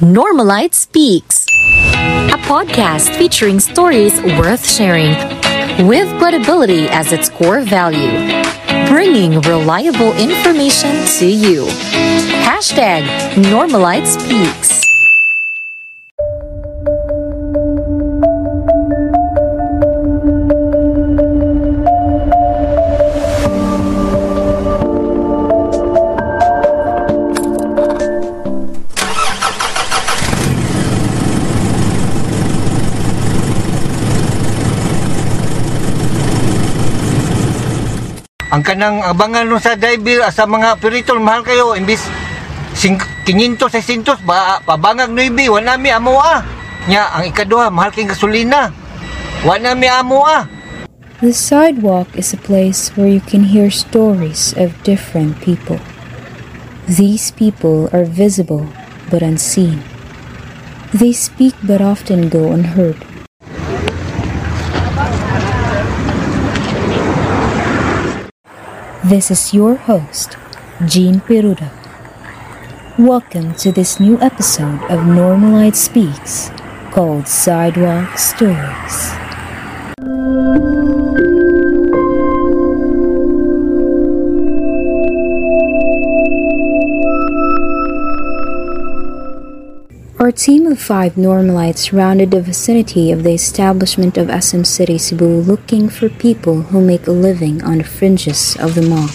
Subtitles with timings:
[0.00, 1.44] Normalite Speaks,
[1.92, 5.10] a podcast featuring stories worth sharing
[5.86, 8.08] with credibility as its core value,
[8.88, 11.66] bringing reliable information to you.
[12.46, 13.02] Hashtag
[13.52, 14.89] Normalite Speaks.
[38.50, 42.02] Ang kanang abangan no sa diver sa mga piritol mahal kayo imbis
[42.74, 46.42] sing 500 600 ba pabangag no ibi wa nami amo ah.
[46.90, 48.74] Nya ang ikaduha mahal kay gasolina.
[49.46, 50.50] Wa nami amo ah.
[51.22, 55.78] The sidewalk is a place where you can hear stories of different people.
[56.90, 58.66] These people are visible
[59.14, 59.86] but unseen.
[60.90, 62.98] They speak but often go unheard.
[69.10, 70.36] This is your host,
[70.86, 71.72] Jean Peruda.
[72.96, 76.52] Welcome to this new episode of Normalite Speaks
[76.92, 79.10] called Sidewalk Stories.
[90.30, 95.26] Our team of five Normalites rounded the vicinity of the establishment of SM City Cebu
[95.26, 99.08] looking for people who make a living on the fringes of the mall.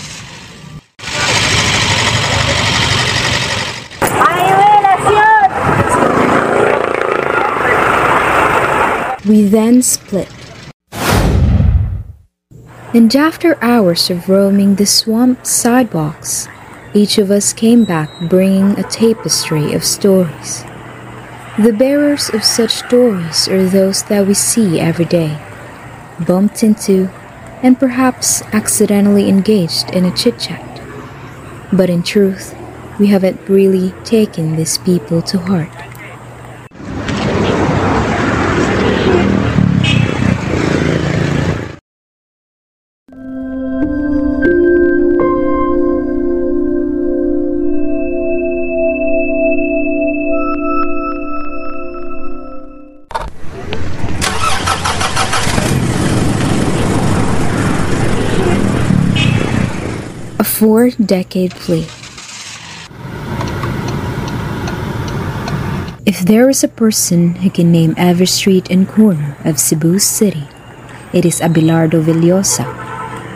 [9.25, 10.27] We then split.
[12.93, 16.49] And after hours of roaming the swamp sidewalks,
[16.93, 20.65] each of us came back bringing a tapestry of stories.
[21.57, 25.39] The bearers of such stories are those that we see every day,
[26.27, 27.07] bumped into,
[27.63, 30.81] and perhaps accidentally engaged in a chit chat.
[31.71, 32.53] But in truth,
[32.99, 35.71] we haven't really taken these people to heart.
[60.45, 61.85] Four decade plea.
[66.05, 70.47] If there is a person who can name every street and corner of Cebu City,
[71.11, 72.63] it is Abelardo Villosa,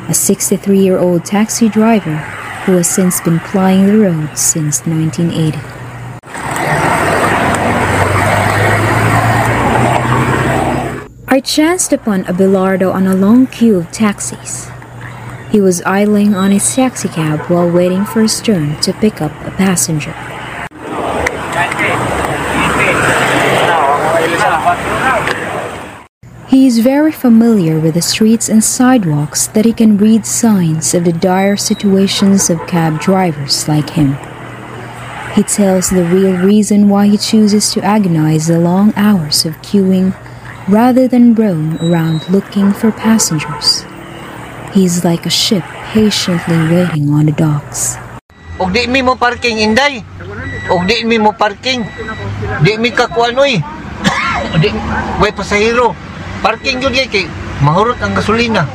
[0.08, 2.16] a 63 year old taxi driver
[2.66, 5.58] who has since been plying the road since 1980.
[11.28, 14.70] I chanced upon Abelardo on a long queue of taxis.
[15.52, 19.52] He was idling on his taxicab while waiting for his turn to pick up a
[19.52, 20.14] passenger.
[26.48, 31.06] He is very familiar with the streets and sidewalks that he can read signs of
[31.06, 34.18] the dire situations of cab drivers like him.
[35.34, 40.16] He tells the real reason why he chooses to agonize the long hours of queuing
[40.68, 43.86] rather than roam around looking for passengers.
[44.70, 47.98] He's like a ship patiently waiting on the docks.
[48.62, 50.06] Og di mi mo parking inday.
[50.70, 51.82] Og di mi mo parking.
[52.62, 53.58] Di mi ka kuanoy.
[54.62, 54.70] di
[55.18, 55.98] way pasahero.
[56.46, 57.26] Parking jud kay
[57.66, 58.70] mahurot ang gasolina.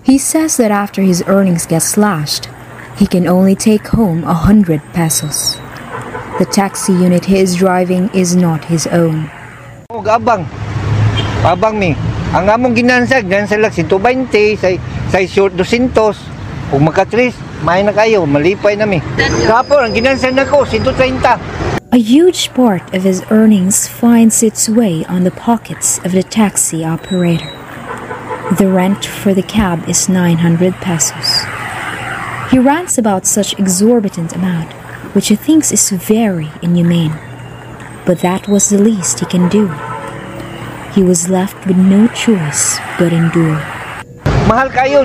[0.00, 2.48] He says that after his earnings get slashed,
[2.96, 5.60] he can only take home a hundred pesos.
[6.40, 9.28] The taxi unit he is driving is not his own.
[9.92, 10.48] Og abang.
[11.44, 11.92] Abang mi.
[12.32, 14.80] Ang among ginansag, ginansag lang 120, say,
[15.10, 16.16] say short 200.
[16.70, 16.82] Kung
[17.64, 18.98] may na kayo, malipay na mi.
[19.46, 21.22] Kapon, ang ginansag na ko, 130.
[21.94, 26.84] A huge part of his earnings finds its way on the pockets of the taxi
[26.84, 27.48] operator.
[28.58, 31.46] The rent for the cab is 900 pesos.
[32.50, 34.72] He rants about such exorbitant amount,
[35.14, 37.14] which he thinks is very inhumane.
[38.04, 39.70] But that was the least he can do.
[40.94, 43.75] He was left with no choice but endure.
[44.46, 45.02] Mahal kayo,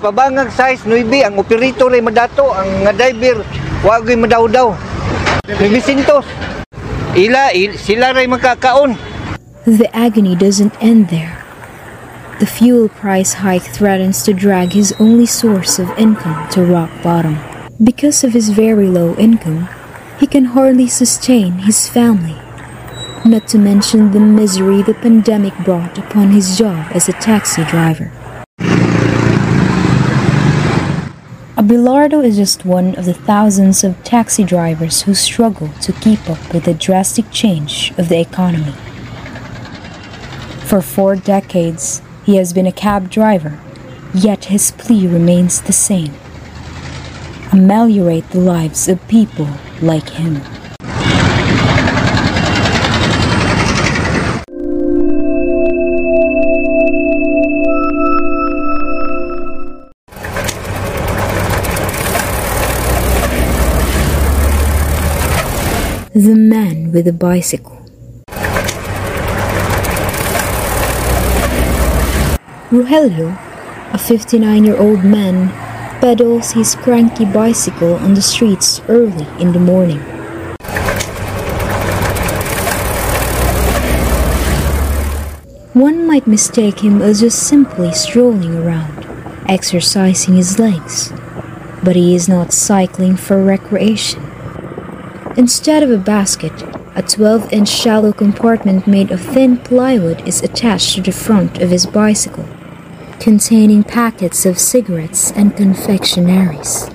[0.00, 0.82] pabangag size.
[0.88, 2.92] Ang operator ay madato, ang nga
[5.84, 6.24] sintos.
[7.12, 8.26] Ila, il, sila ray.
[9.68, 11.44] The agony doesn't end there.
[12.40, 17.38] The fuel price hike threatens to drag his only source of income to rock bottom.
[17.78, 19.68] Because of his very low income,
[20.22, 22.38] He can hardly sustain his family,
[23.24, 28.12] not to mention the misery the pandemic brought upon his job as a taxi driver.
[31.56, 36.52] Abelardo is just one of the thousands of taxi drivers who struggle to keep up
[36.52, 38.72] with the drastic change of the economy.
[40.64, 43.60] For four decades, he has been a cab driver,
[44.14, 46.12] yet his plea remains the same
[47.52, 49.46] ameliorate the lives of people
[49.82, 50.40] like him.
[66.22, 67.82] The Man with a Bicycle.
[72.70, 73.36] Rogelio,
[73.92, 75.48] a 59 year old man,
[76.00, 79.98] pedals his cranky bicycle on the streets early in the morning.
[85.74, 89.08] One might mistake him as just simply strolling around,
[89.48, 91.12] exercising his legs,
[91.82, 94.31] but he is not cycling for recreation.
[95.36, 96.52] Instead of a basket,
[96.94, 101.70] a 12 inch shallow compartment made of thin plywood is attached to the front of
[101.70, 102.46] his bicycle,
[103.18, 106.90] containing packets of cigarettes and confectionaries.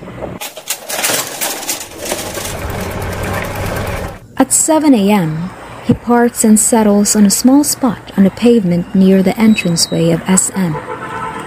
[4.36, 5.50] At 7 a.m.,
[5.84, 10.22] he parks and settles on a small spot on the pavement near the entranceway of
[10.22, 10.74] SM,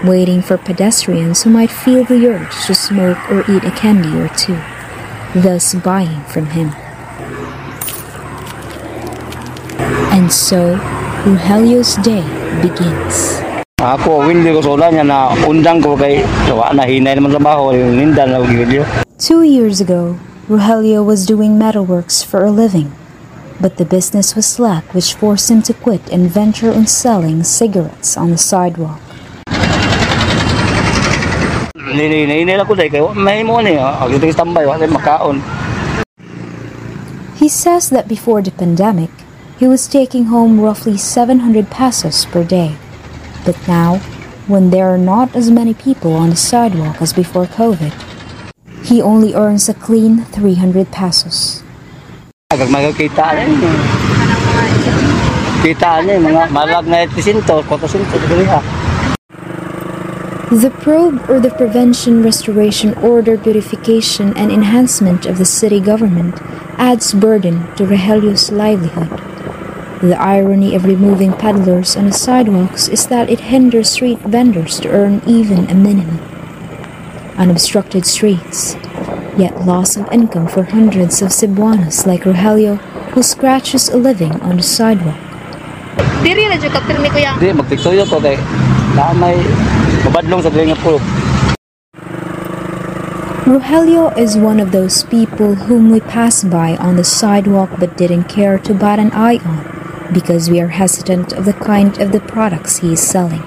[0.06, 4.28] waiting for pedestrians who might feel the urge to smoke or eat a candy or
[4.36, 4.60] two
[5.34, 6.81] thus buying from him.
[10.22, 10.78] And so,
[11.26, 12.22] Rogelio's day
[12.62, 13.42] begins.
[13.82, 17.98] Ako, hindi ko sola niya na undang ko kay gawa na hinay naman trabaho, yung
[17.98, 18.86] nindan na video.
[19.18, 22.94] Two years ago, Rogelio was doing metalworks for a living,
[23.58, 28.14] but the business was slack, which forced him to quit and venture on selling cigarettes
[28.14, 29.02] on the sidewalk.
[31.98, 35.42] Ninay ko dahil may mo ni, ako yung tambay, wala makaon.
[37.42, 39.10] He says that before the pandemic,
[39.62, 42.76] he was taking home roughly 700 pesos per day.
[43.46, 44.00] But now,
[44.48, 47.94] when there are not as many people on the sidewalk as before COVID,
[48.84, 51.62] he only earns a clean 300 pesos.
[56.50, 58.66] Malag na 300, 400, dali ha.
[60.50, 66.42] The probe or the Prevention, Restoration, Order, Purification, and Enhancement of the city government
[66.82, 69.31] adds burden to Rogelio's livelihood.
[70.02, 74.90] The irony of removing peddlers on the sidewalks is that it hinders street vendors to
[74.90, 76.18] earn even a minimum.
[77.38, 78.74] Unobstructed streets,
[79.38, 82.82] yet loss of income for hundreds of Cebuanos like Rogelio
[83.14, 85.22] who scratches a living on the sidewalk.
[86.26, 87.38] Diri na jud ka pirmi kuya.
[87.38, 88.42] Hindi, magtiktoyo ko kay
[88.98, 89.38] na may
[90.02, 91.02] mabadlong sa dili nga proof.
[93.46, 98.26] Rogelio is one of those people whom we pass by on the sidewalk but didn't
[98.26, 99.81] care to bat an eye on
[100.12, 103.44] because we are hesitant of the kind of the products he is selling.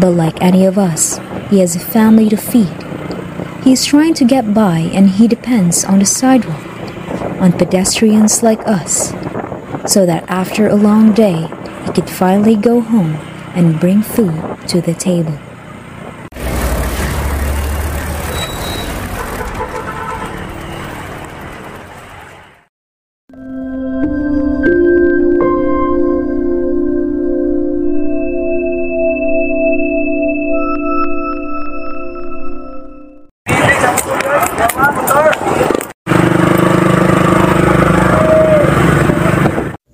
[0.00, 1.18] But like any of us,
[1.50, 2.74] he has a family to feed.
[3.64, 6.64] He is trying to get by and he depends on the sidewalk,
[7.40, 9.10] on pedestrians like us,
[9.86, 11.48] so that after a long day,
[11.84, 13.16] he could finally go home
[13.54, 14.34] and bring food
[14.68, 15.38] to the table.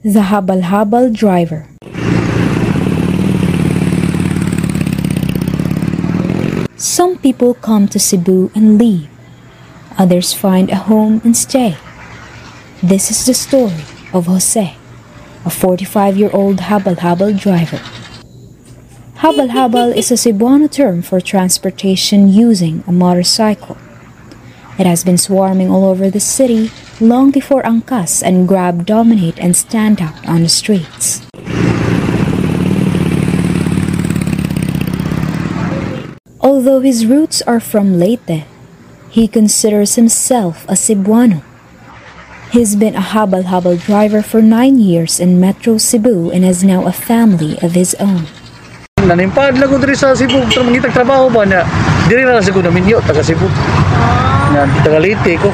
[0.06, 1.66] The Habal Habal Driver
[6.76, 9.08] Some people come to Cebu and leave.
[9.98, 11.76] Others find a home and stay.
[12.80, 13.82] This is the story
[14.12, 14.76] of Jose,
[15.44, 17.82] a 45 year old Habal Habal driver.
[19.26, 23.76] Habal Habal is a Cebuano term for transportation using a motorcycle.
[24.78, 29.56] It has been swarming all over the city long before Angkas and Grab dominate and
[29.56, 31.24] stand out on the streets.
[36.40, 38.44] Although his roots are from Leyte,
[39.08, 41.40] he considers himself a Cebuano.
[42.52, 46.84] He's been a habal habal driver for nine years in Metro Cebu and has now
[46.86, 48.28] a family of his own.
[49.00, 51.64] Nanimpad lang ko diri sa Cebu, tra mangitag trabaho ba na
[52.12, 53.48] diri na lang siguro naminyo taga Cebu.
[53.96, 54.35] Ah.
[54.56, 55.52] Ko.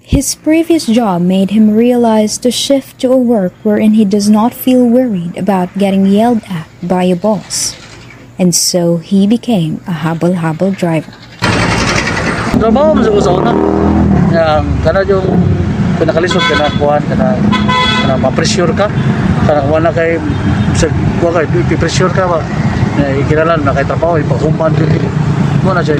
[0.00, 4.54] His previous job made him realize to shift to a work wherein he does not
[4.54, 7.76] feel worried about getting yelled at by a boss.
[8.38, 11.12] And so he became a habal-habal driver.
[12.62, 13.52] trabaho mo sa sa una.
[14.30, 15.28] Yang kana yung
[15.98, 17.34] pinakalisod kana kuan kana
[18.00, 18.86] kana ma-pressure ka.
[19.44, 20.16] Kana wala kay
[20.78, 20.86] sa
[21.18, 22.38] kuha kay i-pressure ka ba.
[22.96, 25.04] Na ikinalan na kay trabaho ipahuman gyud.
[25.66, 25.98] Mo na siya.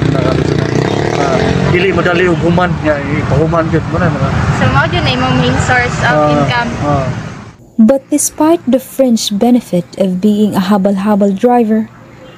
[1.73, 4.29] Dili madali og human nga ipahuman gyud mo na mga.
[4.59, 6.69] So, mao yun ay main source of ah, income.
[6.85, 7.07] ah.
[7.79, 11.89] But despite the fringe benefit of being a habal-habal driver,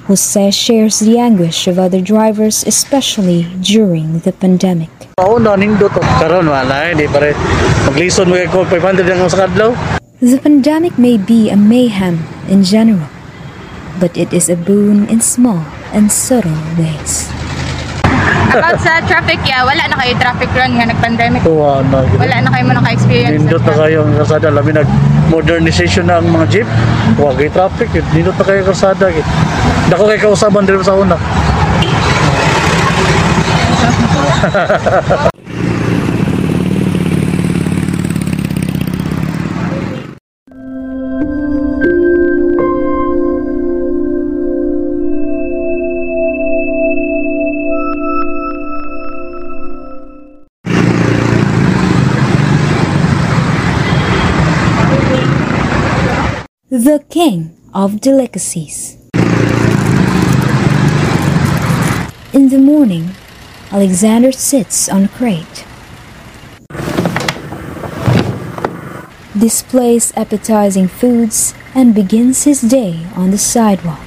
[0.08, 4.88] Jose shares the anguish of other drivers, especially during the pandemic.
[5.18, 5.90] Pauna nindot
[6.22, 7.34] karon wala eh, di pare
[7.90, 9.74] maglisod mo kay ko 500 ang sa kadlaw.
[10.22, 13.10] The pandemic may be a mayhem in general,
[14.00, 17.28] but it is a boon in small and subtle ways.
[18.56, 21.40] About sa traffic, yeah, wala na kayo traffic run nga nag-pandemic.
[21.42, 22.00] Tuwa na.
[22.02, 22.18] gyud.
[22.18, 23.36] Wala na kayo mo naka-experience.
[23.36, 24.88] Nindot na kayo ang kalsada labi nag
[25.28, 26.68] modernization na ang mga jeep.
[27.16, 27.90] Huwag kay traffic.
[27.92, 28.02] eh.
[28.10, 29.06] Nindot na kayo ang kalsada.
[29.08, 29.24] eh.
[29.86, 31.16] Dako kay kausaban dito sa una.
[56.86, 58.96] The king of delicacies.
[62.32, 63.10] In the morning,
[63.72, 65.66] Alexander sits on a crate.
[69.36, 74.06] Displays appetizing foods and begins his day on the sidewalk.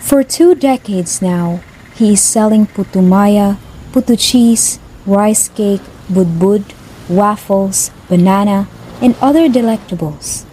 [0.00, 1.62] For two decades now,
[1.94, 3.58] he is selling putumaya,
[3.92, 6.64] putu cheese, rice cake, budbud,
[7.08, 8.68] waffles, banana,
[9.00, 10.44] and other delectables.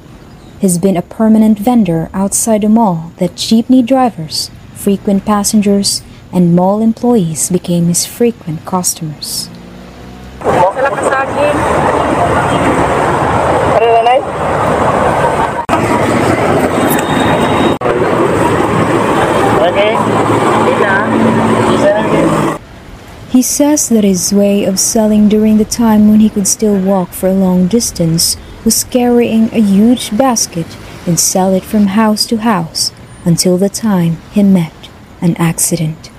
[0.62, 6.02] He's been a permanent vendor outside the mall that jeepney drivers, frequent passengers,
[6.32, 9.50] and mall employees became his frequent customers.
[23.40, 27.12] He says that his way of selling during the time when he could still walk
[27.12, 30.68] for a long distance was carrying a huge basket
[31.08, 32.92] and sell it from house to house
[33.24, 34.90] until the time he met
[35.22, 36.12] an accident.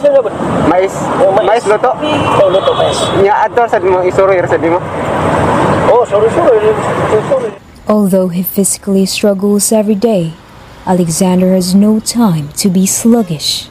[0.00, 0.32] Hindi ko mais na ba?
[0.72, 1.92] Mais, Oh, mais luto.
[2.40, 2.96] Oh, luto mais.
[3.20, 4.80] Nya adto sa mo isuro ir sa mo.
[5.92, 6.72] Oh, sorry, sorry.
[7.28, 7.52] Sorry.
[7.84, 10.32] Although he physically struggles every day,
[10.88, 13.68] Alexander has no time to be sluggish.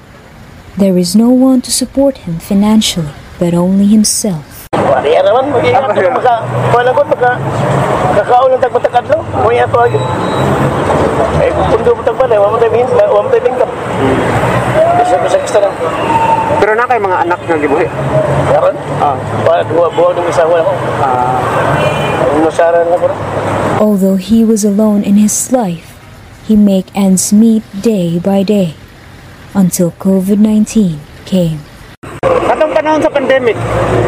[0.77, 4.69] There is no one to support him financially, but only himself.
[4.77, 6.33] Wari naman, mag-iingat Apa ko
[6.77, 7.31] palagot, maka,
[8.21, 9.25] kakaon ng tagbatakad lo.
[9.33, 10.03] Mo to ayun.
[11.41, 12.87] Ay, pundo mo tagbala, wala mo tayo bin,
[15.09, 15.41] wala mo tayo bingkap.
[15.41, 15.73] Bisa bisa gusto lang.
[16.59, 17.87] Pero na kay mga anak nga gibuhi.
[18.49, 20.73] Karon, Ah, wala buwa buwa ng isa wala ko.
[21.01, 21.39] ah,
[22.29, 23.07] Ang nasaran na ko.
[23.79, 25.95] Although he was alone in his life,
[26.43, 28.75] he make ends meet day by day
[29.55, 31.63] until COVID-19 came.
[32.21, 33.55] katong panahon sa pandemic,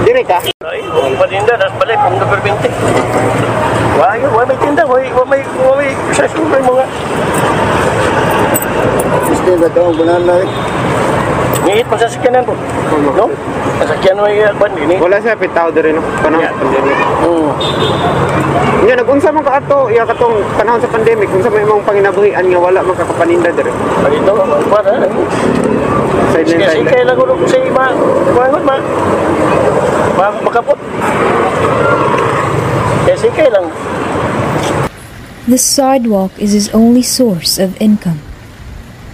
[0.03, 0.41] dire ka.
[0.65, 2.67] Ay, ang paninda, nas balik, ang number 20.
[3.95, 6.85] Wala yun, wala may tinda, wala wala may, wala may, sa may mga.
[9.23, 10.33] Gusto ba ito ang banana?
[11.71, 12.51] Ngihit mo sa sakyanan ko.
[13.15, 13.31] No?
[13.79, 14.99] Sa sakyan mo yung kwan, ini.
[14.99, 16.97] Wala siya pitaw dire no panahon sa pandemic.
[17.23, 17.49] Mm.
[18.83, 22.59] Nya nagunsa man ka ato iya katong panahon sa pandemic unsa may imong panginabuhian nga
[22.59, 23.71] wala man kakapaninda dire.
[24.03, 24.31] Palito,
[24.67, 24.95] kwan ha?
[26.35, 26.91] Side Sige, and side.
[26.91, 27.85] sige, ko sa iba.
[28.35, 28.75] Kwan, kwan, ma.
[30.19, 30.79] Ma, makapot.
[33.07, 33.71] Kaya sige lang.
[35.47, 38.19] The sidewalk is his only source of income.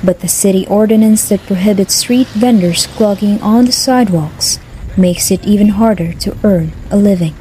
[0.04, 4.60] But the city ordinance that prohibits street vendors clogging on the sidewalks
[4.96, 7.34] makes it even harder to earn a living.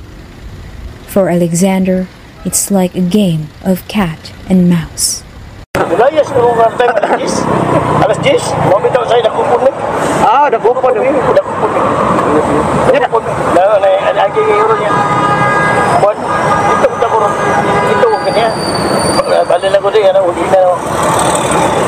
[1.07, 2.09] For Alexander,
[2.45, 5.23] it's like a game of cat and mouse.
[5.77, 8.05] Layas ko mga time alas 10.
[8.05, 8.73] Alas 10.
[8.73, 9.73] Mabitaw sa'yo, nakupon na.
[10.25, 10.93] Ah, dagupon.
[10.93, 11.81] Nakupon na.
[12.97, 13.33] Nakupon na.
[13.53, 14.93] Na, na, lagi yung niya.
[16.01, 16.17] Buwan,
[16.73, 17.29] ito ko ko.
[17.93, 18.49] Ito ko kanya.
[19.57, 20.69] Bali na ko din, ano, uli na.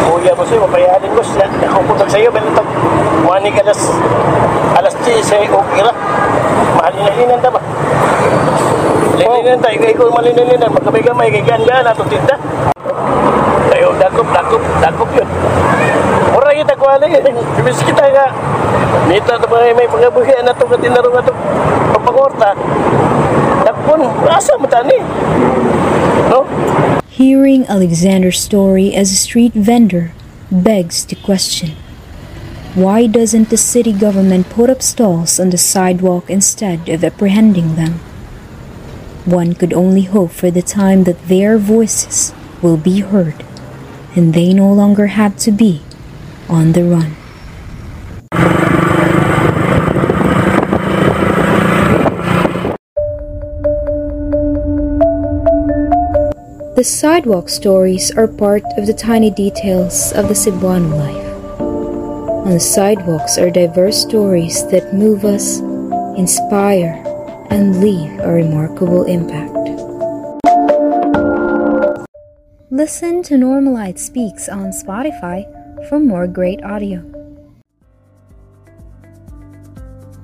[0.08, 1.20] Kuya mo sa'yo, mapayahalin ko.
[1.20, 2.64] Sila, nakupon na sa'yo, balintag.
[3.28, 3.92] Wani ka alas,
[4.72, 5.92] alas 10 sa'yo, okay lang.
[6.80, 7.60] Mahalin na ba?
[9.20, 12.40] Hindi nga tayo, kaya ko malininan, magkamay-kamay, kay ganda na, itong tinda.
[13.68, 15.28] Tayo, dakop, dakop, dakop yun.
[16.32, 18.32] Mura kita ko ano yun, ibis kita nga.
[19.12, 21.40] Nito ito mga may pangabuhian na itong katinaro nga itong
[22.00, 22.48] papagorta.
[23.60, 25.04] Dakpon, asa mo tani?
[26.32, 26.48] No?
[27.18, 30.12] Hearing Alexander's story as a street vendor
[30.52, 31.70] begs the question
[32.76, 37.94] why doesn't the city government put up stalls on the sidewalk instead of apprehending them?
[39.25, 42.32] One could only hope for the time that their voices
[42.62, 43.44] will be heard
[44.14, 45.82] and they no longer have to be
[46.48, 47.16] on the run.
[56.78, 61.26] The sidewalk stories are part of the tiny details of the Cebuano life.
[62.47, 65.58] On the sidewalks are diverse stories that move us,
[66.14, 67.02] inspire,
[67.50, 69.58] and leave a remarkable impact.
[72.70, 75.50] Listen to Normalite Speaks on Spotify
[75.88, 77.02] for more great audio.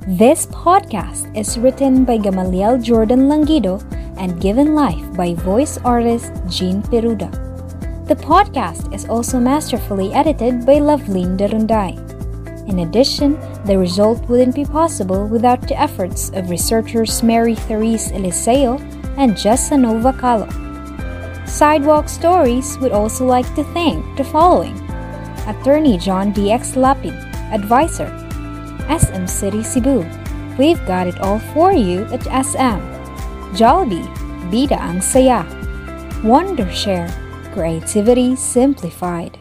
[0.06, 3.82] This podcast is written by Gamaliel Jordan Languido
[4.18, 7.30] and given life by voice artist Jean Peruda.
[8.06, 11.96] The podcast is also masterfully edited by Lovelyn Daronday.
[12.68, 18.80] In addition, the result wouldn't be possible without the efforts of researchers Mary Therese Eleseo
[19.16, 20.48] and Jessa Nova Calo.
[21.48, 24.76] Sidewalk Stories would also like to thank the following
[25.46, 26.72] Attorney John D.X.
[26.72, 27.14] Lapid,
[27.52, 28.08] Advisor,
[28.88, 30.04] SM City Cebu.
[30.58, 32.93] We've got it all for you at SM.
[33.54, 34.02] Jollibee,
[34.50, 35.46] Bida ang saya.
[36.26, 37.06] Wondershare,
[37.54, 39.38] creativity simplified.